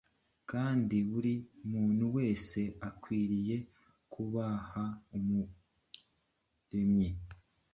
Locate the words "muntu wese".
1.71-2.59